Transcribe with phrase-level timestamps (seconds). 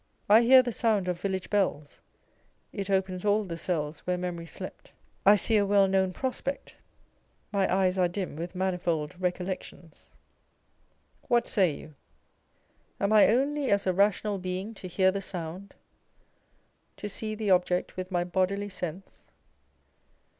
[0.27, 2.01] I hear the sound of village bells
[2.73, 4.93] â€" it" opens all the cells where memory slept"
[5.27, 6.77] â€" I sec a well known prospect,
[7.51, 10.09] my eyes are dim with manifold recollections.
[11.27, 11.93] What say you?
[12.99, 15.75] Am I only as a rational being to hear the sound,
[16.97, 19.21] to see the object with my bodily sense?